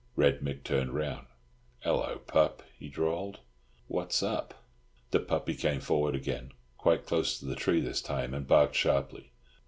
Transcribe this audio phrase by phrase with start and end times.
[0.15, 1.27] Red Mick turned round;
[1.85, 3.37] "'Ello, pup," he drawled,
[3.85, 4.63] "what's up?"
[5.11, 9.29] The puppy came forward again, quite close to the tree this time, and barked sharply.